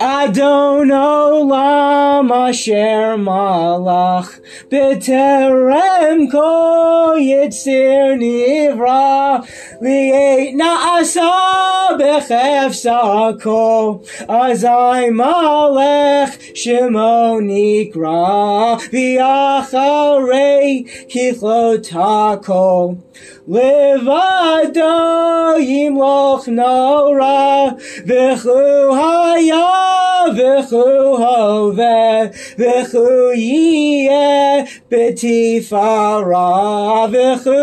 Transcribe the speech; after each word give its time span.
Adon 0.00 0.90
olam 0.90 2.30
asher 2.30 3.16
malach 3.16 4.30
b'terem 4.70 6.30
ko 6.30 7.14
yitzir 7.16 8.18
nivra 8.20 9.44
li'et 9.80 10.54
na'asa 10.60 11.32
b'chefsa 11.98 13.40
ko 13.40 14.02
azai 14.28 15.08
malech 15.20 16.34
shemo 16.60 17.40
nikra 17.40 18.76
v'acharei 18.92 20.72
kichlotako 21.08 22.98
Levado 23.48 24.94
yimloch 25.62 26.48
nora 26.48 27.76
v'chu 28.04 28.94
haya 28.98 29.75
v'chu 30.46 30.84
hove 31.22 32.30
v'chu 32.60 33.06
yiyeh 33.34 34.66
betifara 34.90 36.50
v'chu 37.12 37.60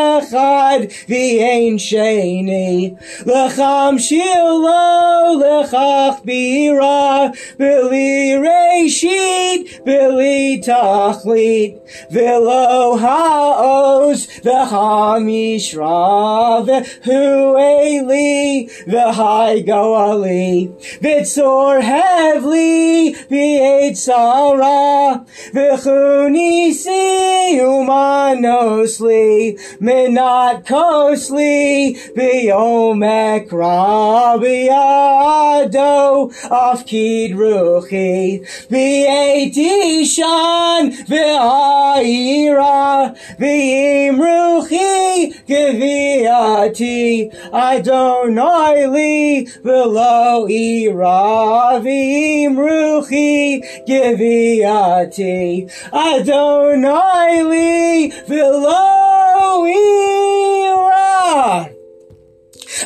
echad 0.00 0.82
v'ein 1.10 1.76
sheni 1.86 2.96
l'cham 3.26 3.94
shilo 4.06 5.25
l'chach 5.66 6.24
bira 6.24 7.32
b'li 7.58 8.40
reshit 8.46 9.84
b'li 9.84 10.64
tachlit 10.64 11.78
v'lo 12.10 12.98
ha'oz 12.98 14.26
v'ham 14.42 15.26
Mishra 15.26 16.64
Hu 17.04 17.56
Eli 17.58 18.70
V'Hai 18.86 19.66
Goali 19.66 20.70
V'Tzor 21.02 21.82
Hevli 21.82 23.14
V'Eit 23.30 23.96
Sarah 23.96 25.24
V'Chunisi 25.52 27.58
Umanosli 27.60 29.58
Minat 29.80 30.66
Kosli 30.66 31.96
B'Yomekra 32.16 34.38
B'Yado 34.42 35.55
Afkid 35.64 37.34
Ruchi. 37.34 38.40
V'Eit 38.70 39.56
Ishan 39.56 40.90
V'Aira 41.06 43.16
V'Im 43.38 44.18
Ruchi 44.18 45.32
Geviati 45.46 47.30
Adonai 47.52 48.86
li 48.86 49.46
below 49.62 50.46
Iravim 50.48 52.56
Ruchi 52.56 53.62
Geviati 53.86 55.70
Adonai 55.92 57.42
li 57.50 58.12
below 58.28 59.66
Ira 59.66 61.55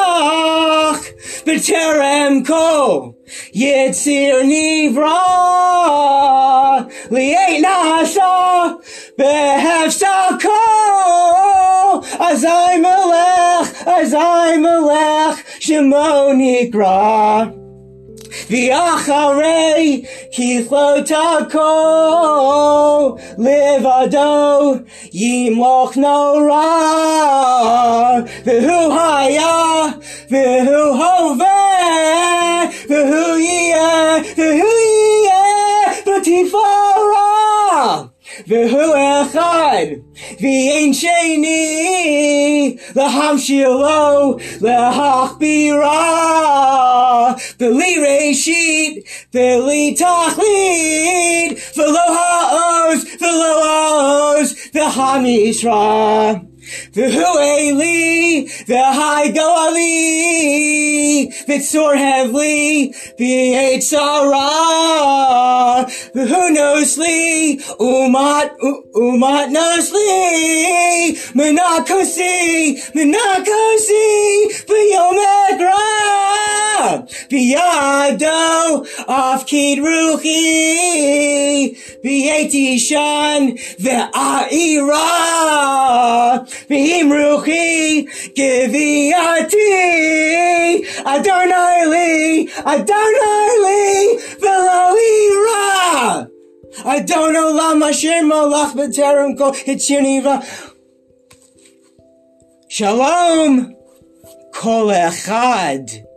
B'terem 1.44 2.44
Ko 2.46 3.14
Yitzir 3.54 4.42
Nivra 4.42 5.22
Li'et 7.10 7.62
Nasa 7.62 8.78
Behefsa 9.16 10.40
Ko 10.40 12.02
Azai 12.18 12.76
Melech 12.80 13.70
Azai 13.86 14.54
Melech 14.60 15.38
Shemo 15.60 16.08
Nikra 16.34 17.59
V'acharei 18.50 20.04
kichlotako 20.34 21.70
livado 23.38 24.84
yimloch 25.20 25.94
nora 26.02 26.66
v'hu 28.46 28.78
haya 28.96 29.54
v'hu 30.32 30.80
hoveh 31.00 32.66
v'hu 32.90 33.24
yeh 33.46 33.59
v'hu 38.50 38.86
echad 39.00 39.88
v'ein 40.42 40.90
sheni 41.00 41.62
l'ham 42.96 43.36
shilo 43.46 44.38
l'hachbira 44.64 46.02
v'li 47.60 47.92
reshit 48.04 48.94
v'li 49.34 49.84
tachlit 50.02 51.50
v'lo 51.76 52.06
ha'oz 52.18 53.00
v'lo 53.22 53.52
ha'oz 53.66 54.48
v'hamishra 56.92 56.92
V'hu 56.92 57.38
Eli, 57.38 58.48
v'hai 58.66 59.32
goali, 59.32 61.28
v'tzor 61.46 61.96
hevli, 61.96 62.92
v'yet 63.18 63.82
sarah, 63.82 65.86
v'hu 66.14 66.50
nosli, 66.56 67.60
umat, 67.78 68.50
umat 68.94 69.50
nosli, 69.50 71.14
menakosi, 71.38 72.76
menakosi, 72.96 74.08
v'yomegra, 74.66 75.86
v'yado, 77.30 78.40
afkid 79.06 79.78
ruchi, 79.78 81.76
v'yet 82.02 82.52
ishan, 82.52 83.42
v'a'ira, 83.78 85.59
ruchi 87.12 88.06
geviati 88.38 89.68
Adonai 91.14 91.80
li 91.92 92.48
Adonai 92.74 93.52
li 93.64 93.84
v'lo 94.42 94.82
ira 95.12 96.28
Adon 96.84 97.36
olam 97.36 97.82
asher 97.88 98.22
molach 98.30 98.72
b'terem 98.78 99.36
ko 99.38 99.52
hitziniva 99.52 100.34
Shalom 102.68 103.74
kol 104.60 104.88
echad 105.06 106.09